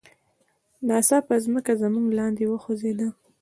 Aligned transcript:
ناڅاپه 0.87 1.35
ځمکه 1.45 1.73
زموږ 1.81 2.07
لاندې 2.19 2.43
وخوزیده. 2.47 3.07